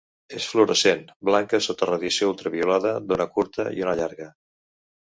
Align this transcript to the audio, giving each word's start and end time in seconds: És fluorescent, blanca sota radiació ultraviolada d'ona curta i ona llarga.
És 0.37 0.45
fluorescent, 0.53 1.03
blanca 1.29 1.61
sota 1.67 1.91
radiació 1.91 2.33
ultraviolada 2.35 2.97
d'ona 3.09 3.31
curta 3.39 3.69
i 3.79 3.87
ona 3.89 3.97
llarga. 4.03 4.33